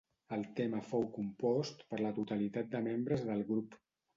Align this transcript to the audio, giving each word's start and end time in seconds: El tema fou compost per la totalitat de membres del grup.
El 0.37 0.45
tema 0.59 0.79
fou 0.91 1.03
compost 1.17 1.85
per 1.91 2.01
la 2.07 2.13
totalitat 2.17 2.73
de 2.73 2.85
membres 2.89 3.25
del 3.29 3.49
grup. 3.53 3.79